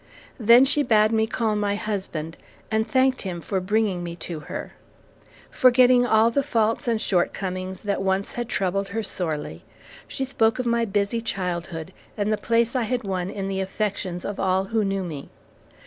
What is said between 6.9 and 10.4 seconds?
shortcomings that once had troubled her sorely, she